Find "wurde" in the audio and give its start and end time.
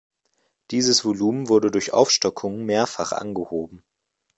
1.47-1.69